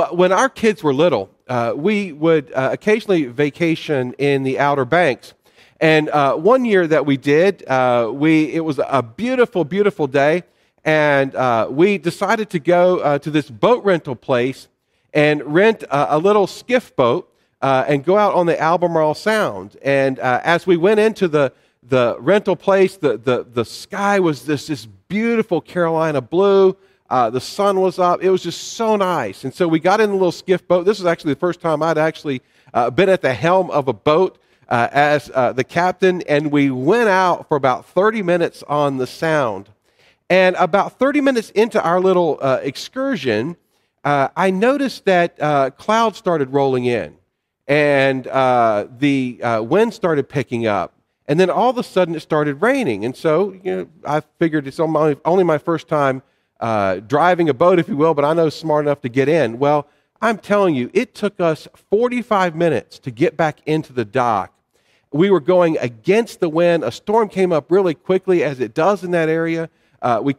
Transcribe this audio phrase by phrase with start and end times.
[0.00, 4.86] Well, when our kids were little, uh, we would uh, occasionally vacation in the Outer
[4.86, 5.34] Banks.
[5.78, 10.44] And uh, one year that we did, uh, we, it was a beautiful, beautiful day.
[10.86, 14.68] And uh, we decided to go uh, to this boat rental place
[15.12, 17.30] and rent a, a little skiff boat
[17.60, 19.76] and go out on the Albemarle Sound.
[19.82, 24.68] And as we went into the, the rental place, the, the, the sky was this,
[24.68, 26.74] this beautiful Carolina blue.
[27.10, 28.22] Uh, the sun was up.
[28.22, 29.42] It was just so nice.
[29.42, 30.84] And so we got in the little skiff boat.
[30.84, 32.40] This was actually the first time I'd actually
[32.72, 34.38] uh, been at the helm of a boat
[34.68, 36.22] uh, as uh, the captain.
[36.22, 39.70] And we went out for about 30 minutes on the sound.
[40.28, 43.56] And about 30 minutes into our little uh, excursion,
[44.04, 45.36] uh, I noticed that
[45.78, 47.16] clouds started rolling in
[47.66, 50.94] and the wind started picking up.
[51.26, 53.04] And then all of a sudden it started raining.
[53.04, 56.22] And so you know, I figured it's only my first time
[56.60, 59.58] uh, driving a boat, if you will, but I know smart enough to get in.
[59.58, 59.88] Well,
[60.20, 64.52] I'm telling you, it took us 45 minutes to get back into the dock.
[65.12, 66.84] We were going against the wind.
[66.84, 69.70] A storm came up really quickly, as it does in that area.
[70.02, 70.36] Uh, we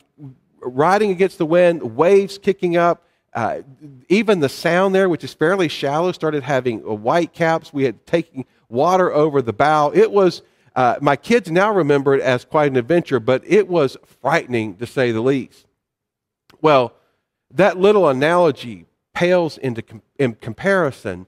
[0.61, 3.03] riding against the wind, waves kicking up.
[3.33, 3.61] Uh,
[4.08, 7.73] even the sound there, which is fairly shallow, started having white caps.
[7.73, 9.92] We had taken water over the bow.
[9.94, 10.44] It was
[10.75, 14.86] uh, my kids now remember it as quite an adventure, but it was frightening to
[14.86, 15.66] say the least.
[16.62, 16.94] Well,
[17.54, 21.28] that little analogy pales into com- in comparison,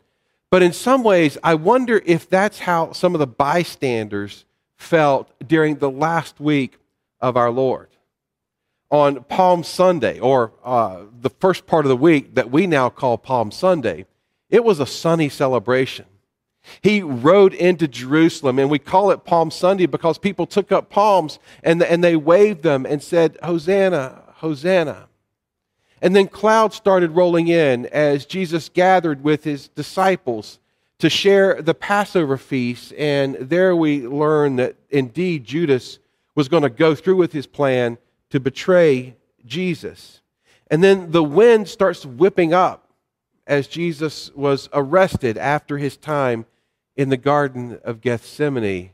[0.50, 4.46] but in some ways, I wonder if that's how some of the bystanders
[4.76, 6.78] felt during the last week
[7.20, 7.90] of our Lord.
[8.92, 13.18] On Palm Sunday, or uh, the first part of the week that we now call
[13.18, 14.06] Palm Sunday,
[14.50, 16.06] it was a sunny celebration.
[16.82, 21.40] He rode into Jerusalem, and we call it Palm Sunday because people took up palms
[21.64, 25.08] and, and they waved them and said, Hosanna, Hosanna.
[26.04, 30.60] And then clouds started rolling in as Jesus gathered with his disciples
[31.00, 32.94] to share the Passover feast.
[32.98, 36.00] And there we learn that indeed Judas
[36.36, 37.98] was going to go through with his plan
[38.32, 39.16] to betray
[39.46, 40.20] Jesus.
[40.70, 42.90] And then the wind starts whipping up
[43.48, 46.46] as Jesus was arrested after his time
[46.98, 48.90] in the Garden of Gethsemane.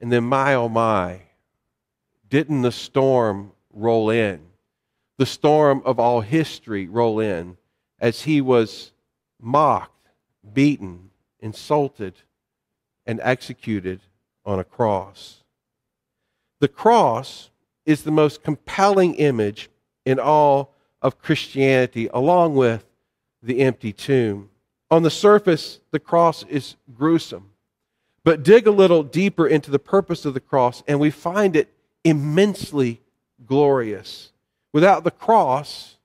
[0.00, 1.22] And then, my oh my,
[2.30, 4.47] didn't the storm roll in?
[5.18, 7.56] The storm of all history roll in
[8.00, 8.92] as he was
[9.40, 10.08] mocked,
[10.52, 12.14] beaten, insulted,
[13.04, 14.00] and executed
[14.46, 15.42] on a cross.
[16.60, 17.50] The cross
[17.84, 19.68] is the most compelling image
[20.04, 22.84] in all of Christianity, along with
[23.42, 24.50] the empty tomb.
[24.90, 27.50] On the surface, the cross is gruesome.
[28.24, 31.72] But dig a little deeper into the purpose of the cross, and we find it
[32.04, 33.00] immensely
[33.46, 34.32] glorious.
[34.72, 35.96] Without the cross,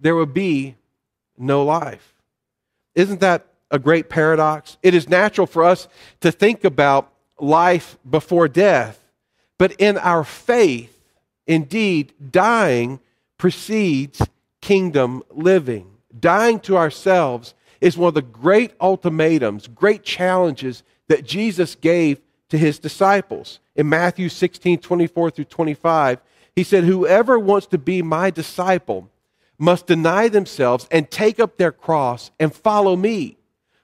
[0.00, 0.76] there would be
[1.38, 2.14] no life.
[2.94, 4.76] Isn't that a great paradox?
[4.82, 5.88] It is natural for us
[6.20, 9.04] to think about life before death,
[9.58, 11.00] but in our faith,
[11.46, 13.00] indeed, dying
[13.38, 14.22] precedes
[14.60, 15.90] kingdom living.
[16.18, 22.56] Dying to ourselves is one of the great ultimatums, great challenges that Jesus gave to
[22.56, 23.60] his disciples.
[23.74, 26.20] In Matthew 16 24 through 25,
[26.56, 29.10] he said, Whoever wants to be my disciple
[29.58, 33.36] must deny themselves and take up their cross and follow me.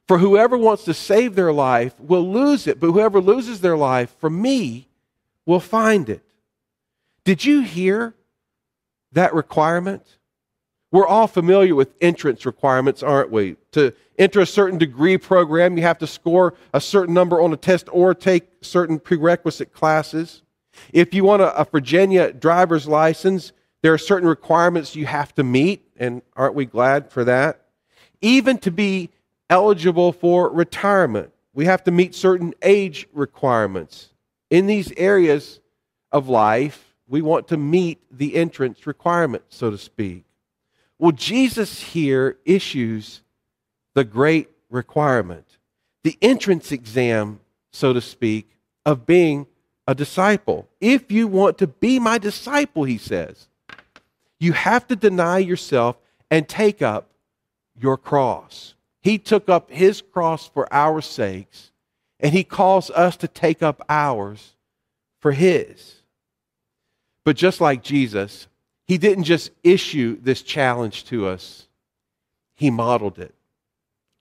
[0.08, 4.14] For whoever wants to save their life will lose it, but whoever loses their life
[4.18, 4.88] for me
[5.46, 6.24] will find it.
[7.24, 8.14] Did you hear
[9.12, 10.18] that requirement?
[10.90, 13.56] We're all familiar with entrance requirements, aren't we?
[13.72, 17.56] To enter a certain degree program, you have to score a certain number on a
[17.56, 20.42] test or take certain prerequisite classes.
[20.92, 23.52] If you want a, a Virginia driver's license,
[23.82, 27.66] there are certain requirements you have to meet, and aren't we glad for that?
[28.20, 29.10] Even to be
[29.48, 34.10] eligible for retirement, we have to meet certain age requirements.
[34.50, 35.60] In these areas
[36.12, 40.24] of life, we want to meet the entrance requirement, so to speak.
[40.98, 43.22] Well, Jesus here issues
[43.94, 45.58] the great requirement,
[46.04, 47.40] the entrance exam,
[47.72, 48.56] so to speak,
[48.86, 49.46] of being
[49.90, 50.68] a disciple.
[50.80, 53.48] If you want to be my disciple, he says,
[54.38, 55.96] you have to deny yourself
[56.30, 57.10] and take up
[57.76, 58.74] your cross.
[59.02, 61.72] He took up his cross for our sakes,
[62.20, 64.54] and he calls us to take up ours
[65.18, 65.96] for his.
[67.24, 68.46] But just like Jesus,
[68.86, 71.66] he didn't just issue this challenge to us,
[72.54, 73.34] he modeled it.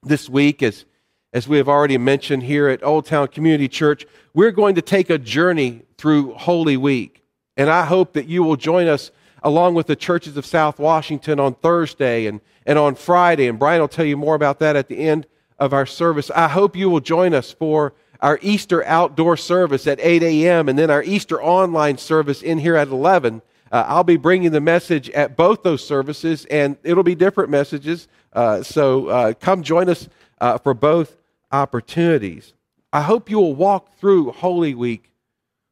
[0.02, 0.84] This week, as
[1.32, 5.10] as we have already mentioned here at Old Town Community Church, we're going to take
[5.10, 7.22] a journey through Holy Week.
[7.56, 9.10] And I hope that you will join us
[9.42, 13.46] along with the churches of South Washington on Thursday and, and on Friday.
[13.46, 15.26] And Brian will tell you more about that at the end
[15.58, 16.30] of our service.
[16.34, 20.68] I hope you will join us for our Easter outdoor service at 8 a.m.
[20.68, 23.40] and then our Easter online service in here at 11.
[23.72, 28.08] Uh, I'll be bringing the message at both those services, and it'll be different messages.
[28.32, 30.08] Uh, so uh, come join us
[30.40, 31.16] uh, for both
[31.52, 32.52] opportunities.
[32.92, 35.12] I hope you will walk through Holy Week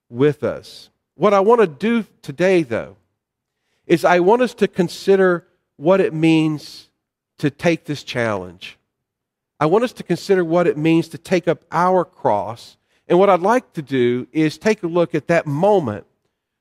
[0.08, 0.90] with us.
[1.14, 2.96] What I want to do today, though,
[3.86, 5.46] is I want us to consider
[5.76, 6.90] what it means
[7.38, 8.78] to take this challenge.
[9.60, 12.76] I want us to consider what it means to take up our cross.
[13.08, 16.06] And what I'd like to do is take a look at that moment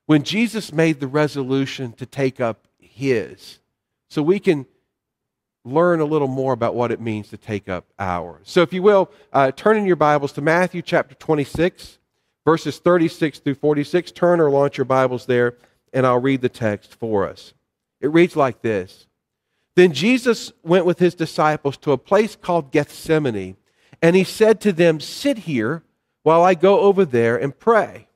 [0.06, 3.58] when Jesus made the resolution to take up his,
[4.08, 4.64] so we can
[5.72, 8.40] learn a little more about what it means to take up ours.
[8.44, 11.98] So, if you will, uh, turn in your Bibles to Matthew chapter 26,
[12.44, 14.12] verses 36 through 46.
[14.12, 15.56] Turn or launch your Bibles there,
[15.92, 17.54] and I'll read the text for us.
[18.00, 19.06] It reads like this
[19.76, 23.56] Then Jesus went with his disciples to a place called Gethsemane,
[24.00, 25.82] and he said to them, Sit here
[26.22, 28.08] while I go over there and pray.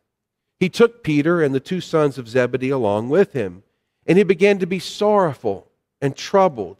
[0.60, 3.64] He took Peter and the two sons of Zebedee along with him,
[4.06, 5.68] and he began to be sorrowful
[6.00, 6.76] and troubled.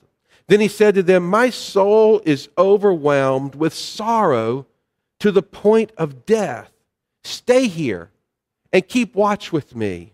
[0.49, 4.67] Then he said to them, My soul is overwhelmed with sorrow
[5.21, 6.71] to the point of death.
[7.25, 8.11] Stay here
[8.73, 10.13] and keep watch with me.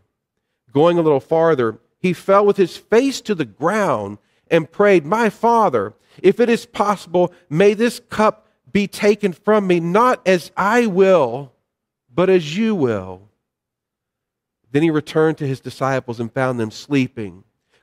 [0.72, 4.18] Going a little farther, he fell with his face to the ground
[4.50, 9.80] and prayed, My Father, if it is possible, may this cup be taken from me,
[9.80, 11.52] not as I will,
[12.14, 13.28] but as you will.
[14.70, 17.44] Then he returned to his disciples and found them sleeping.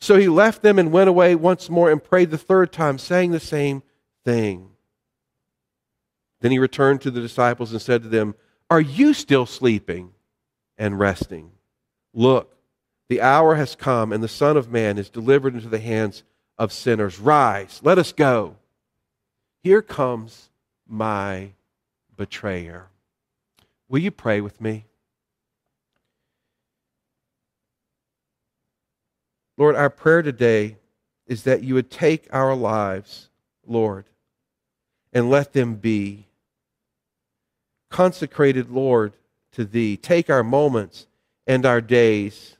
[0.00, 3.32] So he left them and went away once more and prayed the third time, saying
[3.32, 3.82] the same
[4.24, 4.70] thing.
[6.40, 8.34] Then he returned to the disciples and said to them,
[8.70, 10.12] Are you still sleeping
[10.76, 11.50] and resting?
[12.14, 12.56] Look,
[13.08, 16.22] the hour has come, and the Son of Man is delivered into the hands
[16.58, 17.18] of sinners.
[17.18, 18.56] Rise, let us go.
[19.62, 20.50] Here comes
[20.86, 21.52] my
[22.16, 22.88] betrayer.
[23.88, 24.84] Will you pray with me?
[29.58, 30.76] Lord, our prayer today
[31.26, 33.28] is that you would take our lives,
[33.66, 34.04] Lord,
[35.12, 36.26] and let them be
[37.90, 39.14] consecrated, Lord,
[39.52, 39.96] to Thee.
[39.96, 41.08] Take our moments
[41.44, 42.56] and our days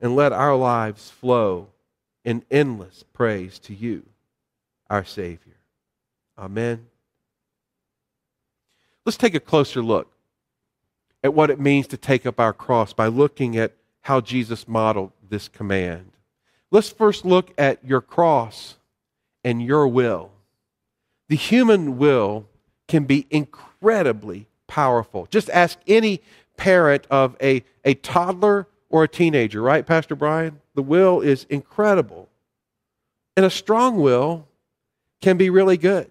[0.00, 1.68] and let our lives flow
[2.24, 4.02] in endless praise to you,
[4.88, 5.58] our Savior.
[6.38, 6.86] Amen.
[9.04, 10.10] Let's take a closer look
[11.22, 15.12] at what it means to take up our cross by looking at how Jesus modeled
[15.28, 16.11] this command.
[16.72, 18.76] Let's first look at your cross
[19.44, 20.30] and your will.
[21.28, 22.46] The human will
[22.88, 25.26] can be incredibly powerful.
[25.30, 26.22] Just ask any
[26.56, 30.62] parent of a, a toddler or a teenager, right, Pastor Brian?
[30.74, 32.30] The will is incredible.
[33.36, 34.48] And a strong will
[35.20, 36.10] can be really good.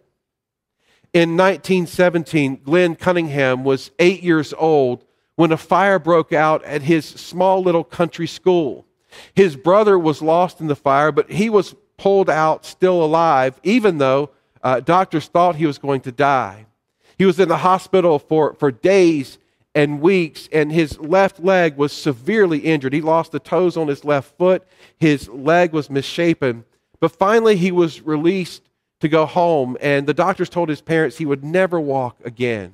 [1.11, 7.03] In 1917, Glenn Cunningham was eight years old when a fire broke out at his
[7.03, 8.85] small little country school.
[9.35, 13.97] His brother was lost in the fire, but he was pulled out still alive, even
[13.97, 14.29] though
[14.63, 16.65] uh, doctors thought he was going to die.
[17.17, 19.37] He was in the hospital for, for days
[19.75, 22.93] and weeks, and his left leg was severely injured.
[22.93, 24.67] He lost the toes on his left foot,
[24.99, 26.65] his leg was misshapen.
[26.99, 28.63] But finally, he was released
[28.99, 32.73] to go home, and the doctors told his parents he would never walk again.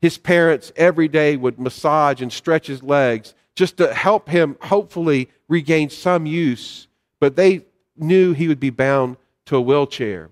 [0.00, 5.28] His parents every day would massage and stretch his legs just to help him hopefully
[5.48, 6.88] regain some use,
[7.20, 7.64] but they
[7.96, 9.16] knew he would be bound
[9.46, 10.30] to a wheelchair.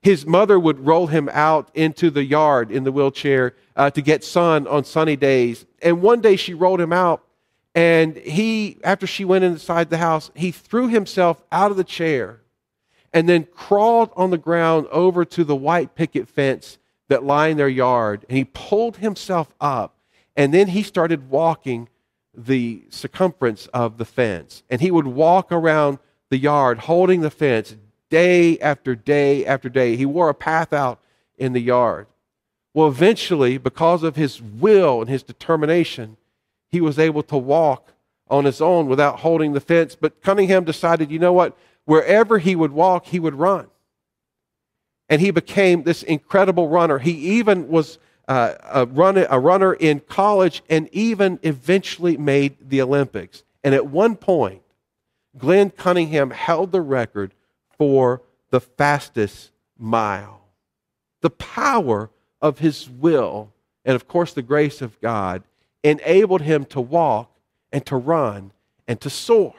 [0.00, 4.22] His mother would roll him out into the yard in the wheelchair uh, to get
[4.22, 5.64] sun on sunny days.
[5.80, 7.24] And one day she rolled him out,
[7.74, 12.40] and he, after she went inside the house, he threw himself out of the chair
[13.12, 16.78] and then crawled on the ground over to the white picket fence
[17.08, 18.26] that lined their yard.
[18.28, 19.96] And he pulled himself up,
[20.36, 21.88] and then he started walking
[22.36, 24.62] the circumference of the fence.
[24.70, 25.98] And he would walk around
[26.30, 27.76] the yard holding the fence
[28.10, 29.96] day after day after day.
[29.96, 31.00] He wore a path out
[31.36, 32.06] in the yard.
[32.72, 36.16] Well, eventually, because of his will and his determination,
[36.70, 37.92] he was able to walk
[38.28, 39.94] on his own without holding the fence.
[39.94, 41.56] But Cunningham decided, you know what?
[41.84, 43.68] wherever he would walk, he would run.
[45.08, 46.98] And he became this incredible runner.
[46.98, 52.80] He even was uh, a, run, a runner in college and even eventually made the
[52.80, 53.42] Olympics.
[53.62, 54.62] And at one point,
[55.36, 57.34] Glenn Cunningham held the record
[57.76, 60.42] for the fastest mile.
[61.20, 63.52] The power of his will
[63.84, 65.42] and, of course, the grace of God
[65.82, 67.30] enabled him to walk
[67.72, 68.52] and to run
[68.88, 69.54] and to soar.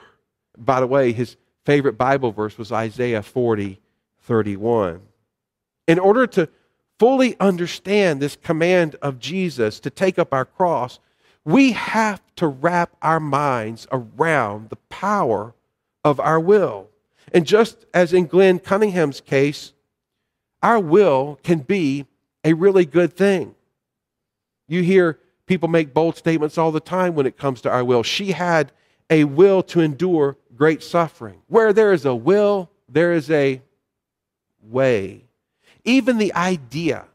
[0.57, 3.79] By the way, his favorite Bible verse was Isaiah 40
[4.21, 5.01] 31.
[5.87, 6.49] In order to
[6.99, 10.99] fully understand this command of Jesus to take up our cross,
[11.43, 15.53] we have to wrap our minds around the power
[16.03, 16.89] of our will.
[17.33, 19.73] And just as in Glenn Cunningham's case,
[20.63, 22.05] our will can be
[22.43, 23.55] a really good thing.
[24.67, 28.03] You hear people make bold statements all the time when it comes to our will.
[28.03, 28.71] She had
[29.09, 31.41] a will to endure great suffering.
[31.47, 33.61] Where there is a will, there is a
[34.63, 35.24] way.
[35.85, 37.05] Even the idea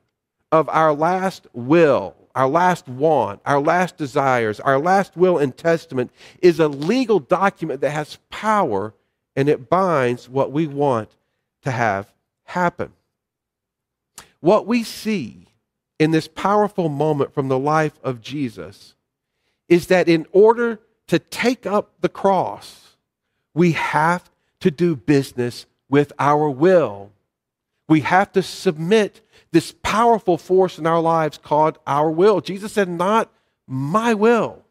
[0.50, 6.10] of our last will, our last want, our last desires, our last will and testament
[6.40, 8.94] is a legal document that has power
[9.36, 11.16] and it binds what we want
[11.62, 12.12] to have
[12.44, 12.92] happen.
[14.40, 15.46] What we see
[15.98, 18.94] in this powerful moment from the life of Jesus
[19.68, 22.96] is that in order to take up the cross,
[23.54, 27.10] we have to do business with our will.
[27.90, 29.20] We have to submit
[29.50, 32.40] this powerful force in our lives called our will.
[32.40, 33.32] Jesus said, Not
[33.66, 34.62] my will,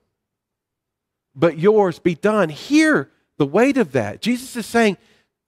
[1.36, 2.48] but yours be done.
[2.48, 4.22] Hear the weight of that.
[4.22, 4.96] Jesus is saying,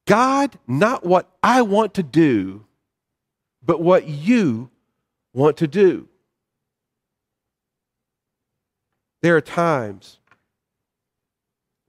[0.06, 2.66] God, not what I want to do,
[3.63, 4.70] but what you
[5.34, 6.10] want to do.
[9.22, 10.20] There are times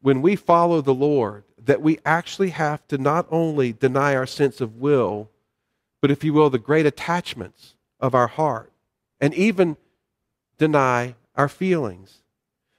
[0.01, 4.61] when we follow the Lord that we actually have to not only deny our sense
[4.61, 5.29] of will,
[6.03, 8.73] but if you will, the great attachments of our heart,
[9.21, 9.77] and even
[10.59, 12.19] deny our feelings.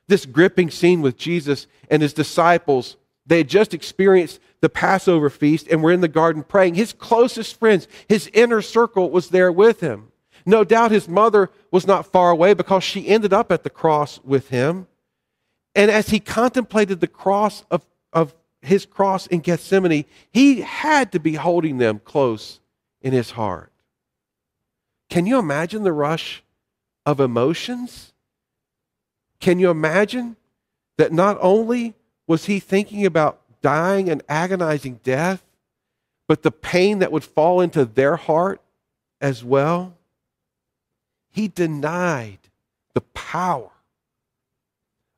[0.07, 5.67] This gripping scene with Jesus and his disciples, they had just experienced the Passover feast
[5.69, 6.75] and were in the garden praying.
[6.75, 10.11] His closest friends, his inner circle was there with him.
[10.45, 14.19] No doubt his mother was not far away because she ended up at the cross
[14.25, 14.87] with him.
[15.73, 21.19] And as he contemplated the cross of, of his cross in Gethsemane, he had to
[21.21, 22.59] be holding them close
[23.03, 23.71] in his heart.
[25.09, 26.41] Can you imagine the rush
[27.05, 28.13] of emotions?
[29.39, 30.37] Can you imagine
[30.97, 31.93] that not only
[32.25, 35.43] was he thinking about dying and agonizing death,
[36.27, 38.61] but the pain that would fall into their heart
[39.19, 39.95] as well?
[41.29, 42.39] He denied
[42.93, 43.71] the power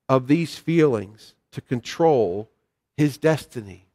[0.10, 2.50] of these feelings to control
[2.98, 3.86] his destiny.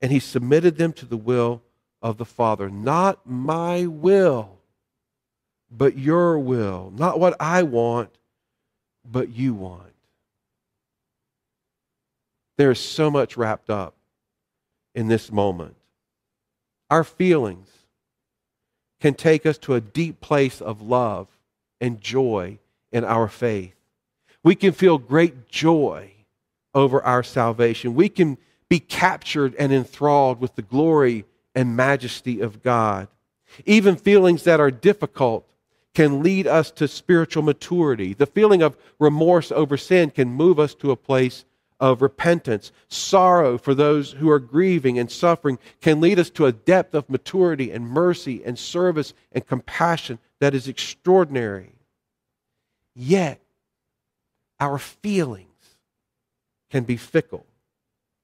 [0.00, 1.62] And he submitted them to the will
[2.04, 2.68] of the Father.
[2.68, 4.58] Not my will,
[5.70, 6.92] but your will.
[6.94, 8.10] Not what I want,
[9.10, 9.94] but you want.
[12.58, 13.94] There's so much wrapped up
[14.94, 15.74] in this moment.
[16.90, 17.70] Our feelings
[19.00, 21.26] can take us to a deep place of love
[21.80, 22.58] and joy
[22.92, 23.74] in our faith.
[24.44, 26.10] We can feel great joy
[26.74, 27.94] over our salvation.
[27.94, 28.36] We can
[28.68, 33.08] be captured and enthralled with the glory and majesty of God.
[33.64, 35.48] Even feelings that are difficult
[35.94, 38.14] can lead us to spiritual maturity.
[38.14, 41.44] The feeling of remorse over sin can move us to a place
[41.78, 42.72] of repentance.
[42.88, 47.08] Sorrow for those who are grieving and suffering can lead us to a depth of
[47.08, 51.72] maturity and mercy and service and compassion that is extraordinary.
[52.94, 53.40] Yet,
[54.58, 55.48] our feelings
[56.70, 57.46] can be fickle,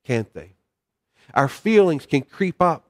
[0.04, 0.52] can't they?
[1.34, 2.84] Our feelings can creep up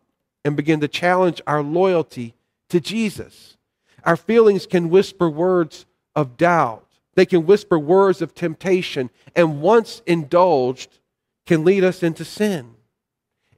[0.44, 2.34] and begin to challenge our loyalty
[2.68, 3.56] to Jesus.
[4.04, 6.86] Our feelings can whisper words of doubt
[7.20, 11.00] they can whisper words of temptation, and once indulged,
[11.44, 12.76] can lead us into sin.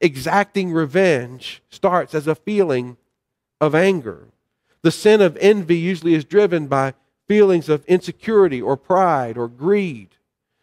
[0.01, 2.97] Exacting revenge starts as a feeling
[3.61, 4.27] of anger.
[4.83, 6.95] The sin of envy usually is driven by
[7.29, 10.09] feelings of insecurity or pride or greed.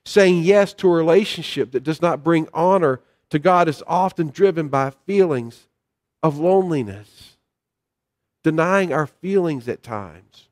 [0.03, 2.99] Saying yes to a relationship that does not bring honor
[3.29, 5.68] to God is often driven by feelings
[6.21, 7.37] of loneliness.
[8.43, 10.49] Denying our feelings at times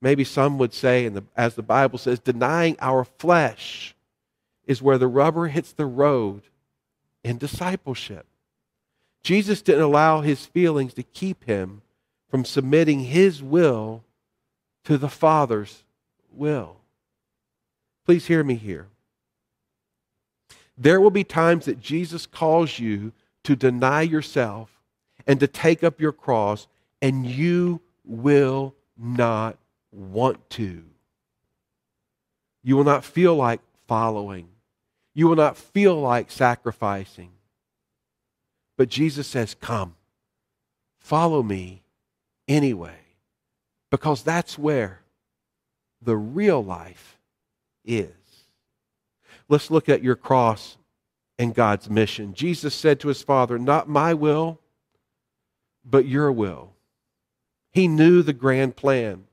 [0.00, 3.94] maybe some would say, and as the Bible says, denying our flesh
[4.66, 6.42] is where the rubber hits the road
[7.22, 8.26] in discipleship.
[9.22, 11.82] Jesus didn't allow his feelings to keep him
[12.28, 14.02] from submitting his will
[14.84, 15.84] to the Father's
[16.32, 16.76] will.
[18.06, 18.86] Please hear me here.
[20.78, 23.12] There will be times that Jesus calls you
[23.44, 24.79] to deny yourself
[25.26, 26.66] and to take up your cross,
[27.02, 29.58] and you will not
[29.92, 30.84] want to.
[32.62, 34.48] You will not feel like following.
[35.14, 37.30] You will not feel like sacrificing.
[38.76, 39.96] But Jesus says, Come,
[40.98, 41.82] follow me
[42.48, 42.98] anyway,
[43.90, 45.00] because that's where
[46.02, 47.18] the real life
[47.84, 48.08] is.
[49.48, 50.76] Let's look at your cross
[51.38, 52.34] and God's mission.
[52.34, 54.60] Jesus said to his Father, Not my will,
[55.84, 56.72] but your will.
[57.72, 59.24] He knew the grand plan.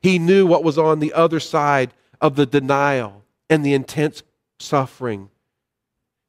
[0.00, 4.22] He knew what was on the other side of the denial and the intense
[4.58, 5.30] suffering.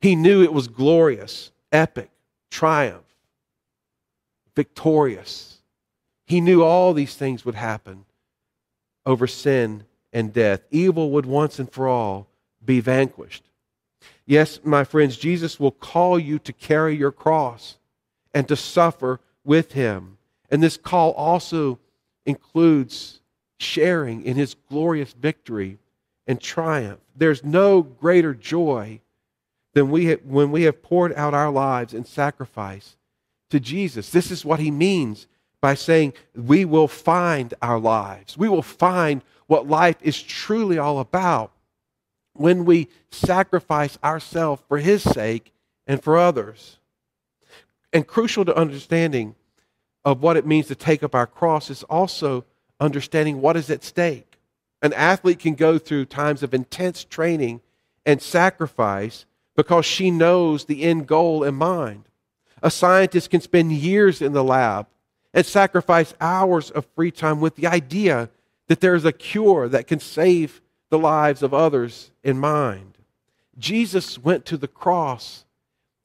[0.01, 2.11] He knew it was glorious, epic,
[2.51, 3.03] triumph,
[4.55, 5.57] victorious.
[6.25, 8.05] He knew all these things would happen
[9.05, 10.61] over sin and death.
[10.71, 12.27] Evil would once and for all
[12.63, 13.43] be vanquished.
[14.25, 17.77] Yes, my friends, Jesus will call you to carry your cross
[18.33, 20.17] and to suffer with him.
[20.49, 21.79] And this call also
[22.25, 23.21] includes
[23.57, 25.79] sharing in his glorious victory
[26.27, 26.99] and triumph.
[27.15, 28.99] There's no greater joy
[29.73, 32.97] than we have, when we have poured out our lives in sacrifice
[33.49, 34.11] to Jesus.
[34.11, 35.27] This is what he means
[35.61, 38.37] by saying we will find our lives.
[38.37, 41.51] We will find what life is truly all about
[42.33, 45.53] when we sacrifice ourselves for his sake
[45.87, 46.77] and for others.
[47.97, 49.33] And crucial to understanding
[50.05, 52.45] of what it means to take up our cross is also
[52.79, 54.37] understanding what is at stake.
[54.83, 57.59] An athlete can go through times of intense training
[58.05, 59.25] and sacrifice
[59.55, 62.03] because she knows the end goal in mind.
[62.61, 64.85] A scientist can spend years in the lab
[65.33, 68.29] and sacrifice hours of free time with the idea
[68.67, 70.61] that there is a cure that can save
[70.91, 72.99] the lives of others in mind.
[73.57, 75.45] Jesus went to the cross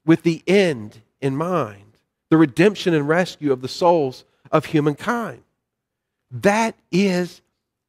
[0.07, 1.93] with the end in mind
[2.29, 5.43] the redemption and rescue of the souls of humankind.
[6.31, 7.43] That is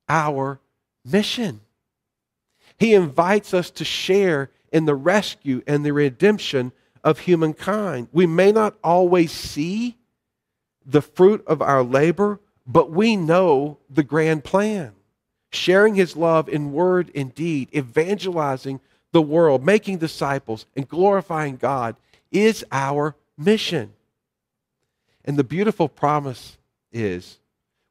[0.10, 0.60] our
[1.06, 1.62] mission.
[2.77, 8.10] He invites us to share in the rescue and the redemption of humankind.
[8.12, 9.96] We may not always see
[10.86, 14.92] the fruit of our labor, but we know the grand plan.
[15.53, 18.81] Sharing his love in word and deed, evangelizing
[19.14, 21.96] the world, making disciples, and glorifying God
[22.29, 23.93] is our mission.
[25.25, 26.57] And the beautiful promise
[26.91, 27.39] is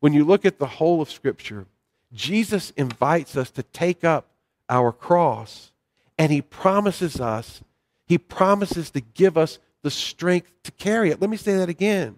[0.01, 1.67] when you look at the whole of Scripture,
[2.13, 4.27] Jesus invites us to take up
[4.69, 5.73] our cross
[6.19, 7.63] and he promises us,
[8.07, 11.21] he promises to give us the strength to carry it.
[11.21, 12.17] Let me say that again.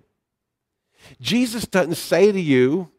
[1.20, 2.90] Jesus doesn't say to you,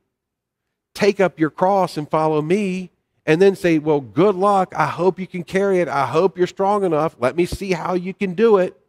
[0.93, 2.91] take up your cross and follow me,
[3.25, 4.73] and then say, well, good luck.
[4.75, 5.87] I hope you can carry it.
[5.87, 7.15] I hope you're strong enough.
[7.19, 8.79] Let me see how you can do it.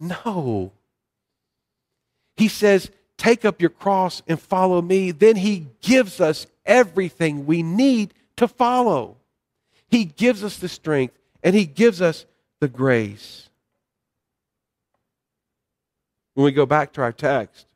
[0.00, 0.72] No.
[2.36, 5.10] He says, Take up your cross and follow me.
[5.10, 9.18] Then he gives us everything we need to follow.
[9.90, 12.24] He gives us the strength and he gives us
[12.60, 13.50] the grace.
[16.32, 17.66] When we go back to our text,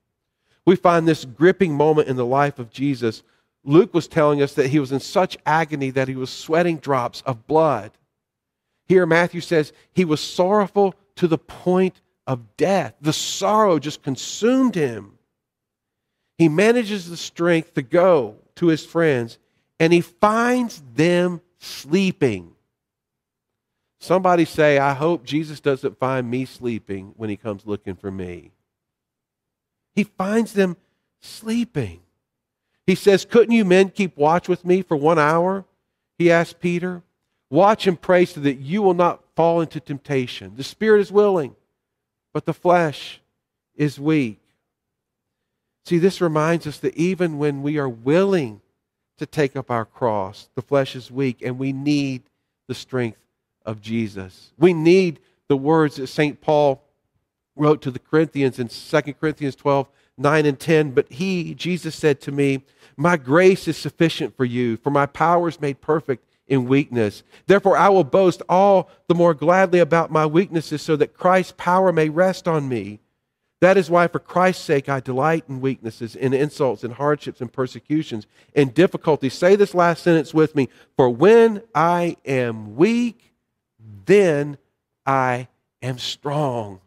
[0.65, 3.23] we find this gripping moment in the life of Jesus.
[3.65, 7.23] Luke was telling us that he was in such agony that he was sweating drops
[7.27, 7.91] of blood.
[8.87, 12.95] Here, Matthew says he was sorrowful to the point of death.
[13.01, 15.15] The sorrow just consumed him
[16.37, 19.39] he manages the strength to go to his friends
[19.79, 22.53] and he finds them sleeping.
[24.01, 28.51] Somebody say, I hope Jesus doesn't find me sleeping when he comes looking for me.
[29.95, 30.77] He finds them
[31.21, 32.01] sleeping.
[32.87, 35.65] He says, Couldn't you men keep watch with me for one hour?
[36.19, 37.03] He asked Peter.
[37.49, 40.55] Watch and pray so that you will not fall into temptation.
[40.57, 41.55] The spirit is willing,
[42.35, 43.23] but the flesh
[43.75, 44.41] is weak.
[45.87, 48.61] See, this reminds us that even when we are willing
[49.19, 52.25] to take up our cross, the flesh is weak and we need
[52.67, 53.21] the strength
[53.65, 54.53] of Jesus.
[54.59, 56.41] We need the words that St.
[56.41, 56.83] Paul
[57.57, 60.91] wrote to the Corinthians in 2 Corinthians 12 9 and 10.
[60.93, 62.65] But he, Jesus, said to me,
[62.97, 67.23] My grace is sufficient for you, for my power is made perfect in weakness.
[67.47, 71.93] Therefore, I will boast all the more gladly about my weaknesses, so that Christ's power
[71.93, 73.01] may rest on me.
[73.61, 77.49] That is why, for Christ's sake, I delight in weaknesses, in insults, in hardships, in
[77.49, 79.33] persecutions, in difficulties.
[79.33, 80.69] Say this last sentence with me.
[80.97, 83.33] For when I am weak,
[84.05, 84.59] then
[85.07, 85.49] I
[85.81, 86.81] am strong.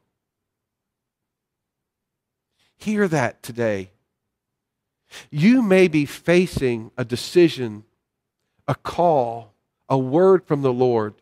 [2.78, 3.89] Hear that today.
[5.32, 7.86] You may be facing a decision,
[8.67, 9.53] a call,
[9.89, 11.13] a word from the Lord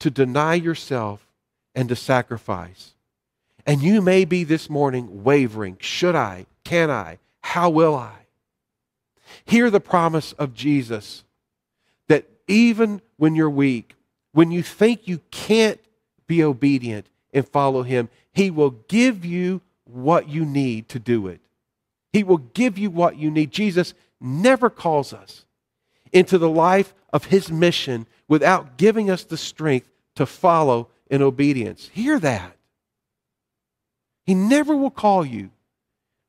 [0.00, 1.26] to deny yourself
[1.74, 2.94] and to sacrifice.
[3.66, 6.46] And you may be this morning wavering should I?
[6.64, 7.18] Can I?
[7.40, 8.12] How will I?
[9.44, 11.24] Hear the promise of Jesus
[12.08, 13.94] that even when you're weak,
[14.32, 15.80] when you think you can't
[16.26, 21.40] be obedient and follow Him, He will give you what you need to do it.
[22.12, 23.50] He will give you what you need.
[23.50, 25.44] Jesus never calls us
[26.14, 31.90] into the life of His mission without giving us the strength to follow in obedience.
[31.92, 32.56] Hear that.
[34.24, 35.50] He never will call you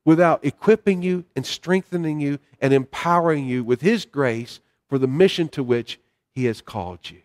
[0.04, 5.48] without equipping you and strengthening you and empowering you with His grace for the mission
[5.48, 5.98] to which
[6.34, 7.22] He has called you.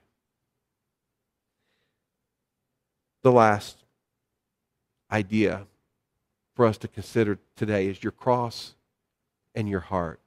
[3.24, 3.84] The last
[5.12, 5.68] idea
[6.56, 8.76] for us to consider today is your cross
[9.54, 10.21] and your heart.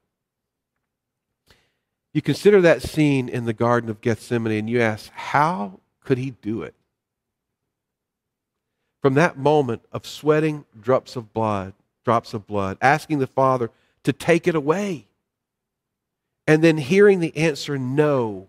[2.15, 6.31] You consider that scene in the Garden of Gethsemane and you ask, how could he
[6.31, 6.75] do it?
[9.03, 11.75] From that moment of sweating drops of blood,
[12.05, 13.71] drops of blood, asking the Father
[14.05, 15.07] to take it away,
[16.47, 18.47] and then hearing the answer no.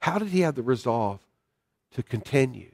[0.00, 1.20] How did he have the resolve
[1.92, 2.70] to continue?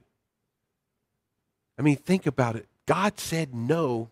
[1.78, 2.66] I mean, think about it.
[2.86, 4.08] God said no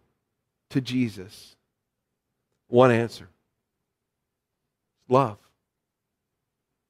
[0.71, 1.55] to Jesus.
[2.67, 3.29] One answer
[5.09, 5.39] love.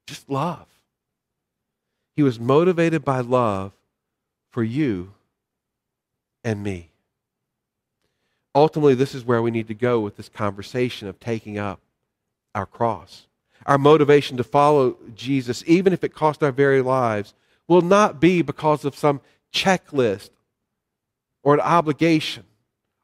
[0.07, 0.67] Just love.
[2.15, 3.73] He was motivated by love
[4.51, 5.13] for you
[6.43, 6.91] and me.
[8.53, 11.81] Ultimately, this is where we need to go with this conversation of taking up
[12.53, 13.27] our cross.
[13.65, 17.33] Our motivation to follow Jesus, even if it costs our very lives,
[17.67, 19.19] will not be because of some
[19.53, 20.29] checklist
[21.43, 22.43] or an obligation,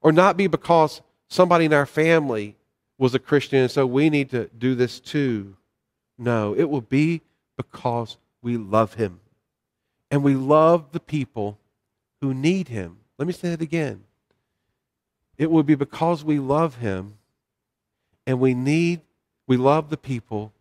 [0.02, 2.56] or not be because somebody in our family
[3.02, 5.56] was a Christian and so we need to do this too.
[6.20, 7.22] No, it will be
[7.58, 9.20] because we love him.
[10.12, 11.58] And we love the people
[12.22, 12.98] who need him.
[13.18, 14.04] Let me say it again.
[15.36, 17.18] It will be because we love him
[18.28, 19.02] and we need
[19.48, 20.54] we love the people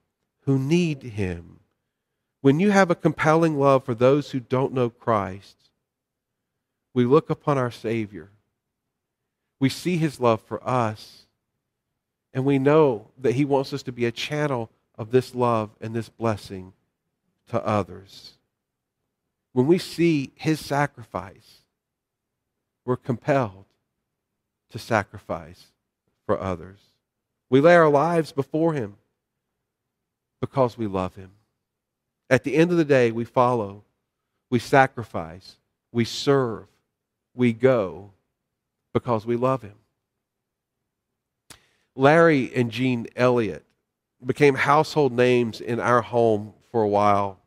[0.46, 1.60] who need him.
[2.40, 5.56] When you have a compelling love for those who don't know Christ,
[6.94, 8.30] we look upon our Savior.
[9.60, 11.26] We see his love for us
[12.32, 15.94] and we know that He wants us to be a channel of this love and
[15.94, 16.72] this blessing
[17.48, 18.34] to others.
[19.52, 21.62] When we see His sacrifice,
[22.84, 23.64] we're compelled
[24.70, 25.66] to sacrifice
[26.26, 26.78] for others.
[27.48, 28.96] We lay our lives before Him
[30.40, 31.32] because we love Him.
[32.28, 33.82] At the end of the day, we follow,
[34.50, 35.56] we sacrifice,
[35.90, 36.66] we serve,
[37.34, 38.12] we go
[38.92, 39.79] because we love Him.
[42.00, 43.62] Larry and Jean Elliott
[44.24, 47.38] became household names in our home for a while.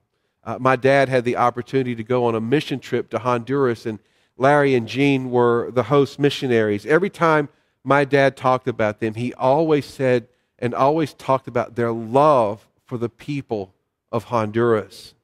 [0.43, 3.97] Uh, my dad had the opportunity to go on a mission trip to Honduras, and
[4.37, 6.85] Larry and Jean were the host missionaries.
[6.85, 7.49] Every time
[7.83, 10.27] my dad talked about them, he always said
[10.59, 13.73] and always talked about their love for the people
[14.11, 15.15] of Honduras.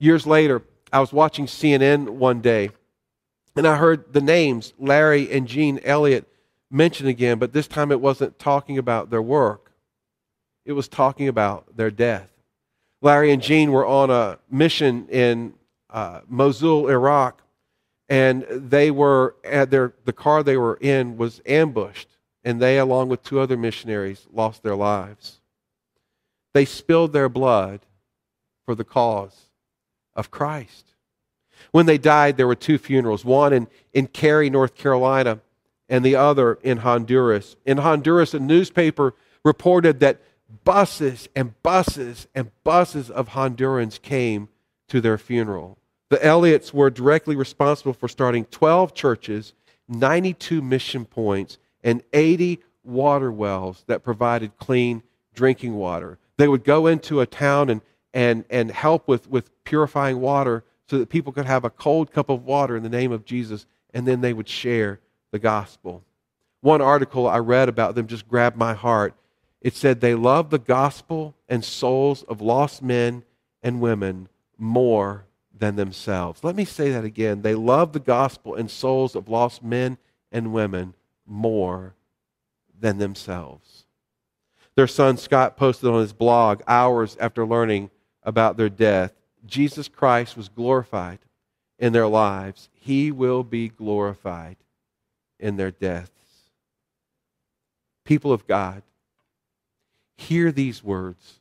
[0.00, 2.70] Years later, I was watching CNN one day,
[3.54, 6.26] and I heard the names Larry and Jean Elliott
[6.74, 9.72] mentioned again, but this time it wasn't talking about their work,
[10.64, 12.28] it was talking about their death.
[13.00, 15.54] Larry and Jean were on a mission in
[15.90, 17.42] uh, Mosul, Iraq,
[18.08, 22.08] and they were at their the car they were in was ambushed,
[22.42, 25.40] and they, along with two other missionaries, lost their lives.
[26.54, 27.80] They spilled their blood
[28.64, 29.50] for the cause
[30.14, 30.86] of Christ.
[31.72, 35.40] When they died, there were two funerals one in, in Cary, North Carolina,
[35.88, 37.56] and the other in Honduras.
[37.64, 40.20] In Honduras, a newspaper reported that
[40.64, 44.48] buses and buses and buses of Hondurans came
[44.88, 45.78] to their funeral.
[46.10, 49.52] The Elliotts were directly responsible for starting 12 churches,
[49.88, 55.02] 92 mission points, and 80 water wells that provided clean
[55.34, 56.18] drinking water.
[56.36, 57.80] They would go into a town and,
[58.12, 62.28] and, and help with, with purifying water so that people could have a cold cup
[62.28, 65.00] of water in the name of Jesus, and then they would share
[65.34, 66.04] the gospel.
[66.60, 69.16] One article I read about them just grabbed my heart.
[69.60, 73.24] It said they love the gospel and souls of lost men
[73.60, 76.44] and women more than themselves.
[76.44, 77.42] Let me say that again.
[77.42, 79.98] They love the gospel and souls of lost men
[80.30, 80.94] and women
[81.26, 81.94] more
[82.78, 83.86] than themselves.
[84.76, 87.90] Their son Scott posted on his blog hours after learning
[88.22, 89.12] about their death
[89.44, 91.18] Jesus Christ was glorified
[91.76, 92.68] in their lives.
[92.72, 94.58] He will be glorified
[95.44, 96.10] in their deaths.
[98.06, 98.82] People of God,
[100.16, 101.40] hear these words.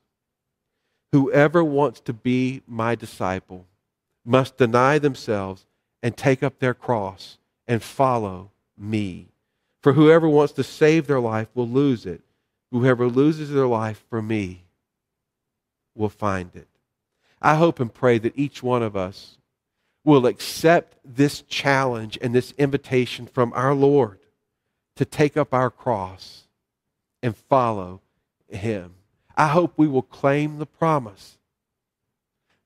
[1.14, 3.66] Whoever wants to be my disciple
[4.26, 5.66] must deny themselves
[6.02, 9.28] and take up their cross and follow me.
[9.82, 12.22] For whoever wants to save their life will lose it.
[12.72, 14.66] Whoever loses their life for me
[15.96, 16.68] will find it.
[17.42, 19.38] I hope and pray that each one of us
[20.04, 24.20] will accept this challenge and this invitation from our Lord
[24.96, 26.48] to take up our cross
[27.22, 28.02] and follow
[28.50, 28.96] Him.
[29.36, 31.38] I hope we will claim the promise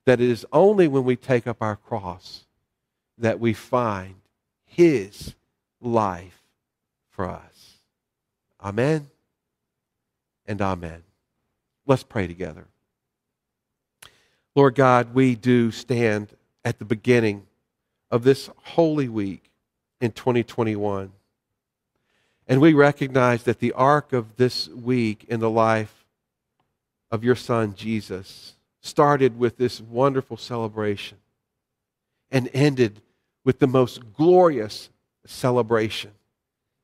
[0.06, 2.46] that it is only when we take up our cross
[3.18, 4.16] that we find
[4.66, 5.36] His
[5.80, 6.42] life
[7.10, 7.78] for us.
[8.62, 9.10] Amen
[10.46, 11.04] and amen.
[11.86, 12.66] Let's pray together.
[14.56, 16.36] Lord God, we do stand
[16.68, 17.48] at the beginning
[18.12, 19.52] of this holy week
[20.02, 21.14] in 2021.
[22.46, 26.04] And we recognize that the arc of this week in the life
[27.10, 31.20] of your son Jesus started with this wonderful celebration
[32.30, 33.00] and ended
[33.46, 34.90] with the most glorious
[35.26, 36.12] celebration,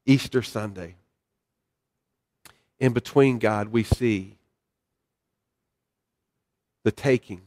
[0.05, 0.95] Easter Sunday.
[2.79, 4.37] In between, God, we see
[6.85, 7.41] the taking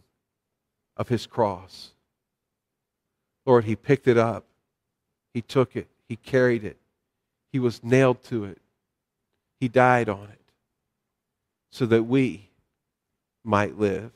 [0.99, 1.93] of his cross.
[3.47, 4.45] Lord, he picked it up,
[5.33, 6.77] he took it, he carried it,
[7.53, 8.59] he was nailed to it,
[9.61, 10.41] he died on it
[11.71, 12.51] so that we
[13.45, 14.11] might live.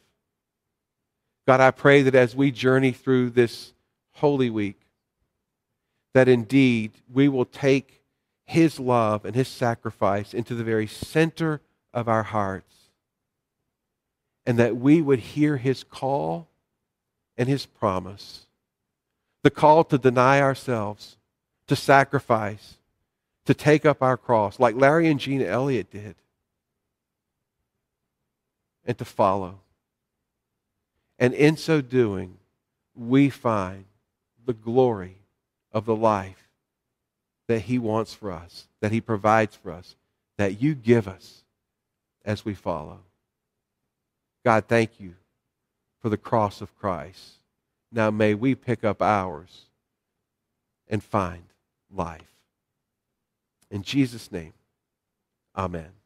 [1.46, 3.72] God, I pray that as we journey through this
[4.14, 4.80] Holy Week,
[6.12, 8.02] that indeed we will take
[8.44, 11.60] his love and his sacrifice into the very center
[11.94, 12.74] of our hearts,
[14.44, 16.48] and that we would hear his call
[17.36, 18.46] and his promise
[19.42, 21.16] the call to deny ourselves,
[21.66, 22.76] to sacrifice,
[23.46, 26.16] to take up our cross, like Larry and Gina Elliott did,
[28.84, 29.60] and to follow.
[31.18, 32.38] And in so doing,
[32.94, 33.84] we find
[34.44, 35.16] the glory
[35.72, 36.48] of the life
[37.46, 39.96] that He wants for us, that He provides for us,
[40.36, 41.42] that you give us
[42.24, 43.00] as we follow.
[44.44, 45.14] God, thank you
[46.00, 47.39] for the cross of Christ.
[47.92, 49.66] Now may we pick up ours
[50.88, 51.44] and find
[51.90, 52.34] life.
[53.70, 54.52] In Jesus' name,
[55.56, 55.99] amen.